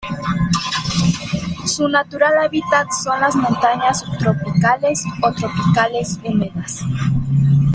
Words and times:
Su 1.67 1.87
natural 1.87 2.33
hábitat 2.41 2.87
son 3.03 3.21
las 3.21 3.35
montañas 3.35 3.99
subtropicales 3.99 5.03
o 5.21 5.31
tropicales 5.31 6.17
húmedas. 6.23 6.81